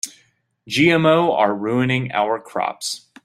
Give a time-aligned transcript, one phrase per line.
[0.67, 3.05] GMO are ruining our crops.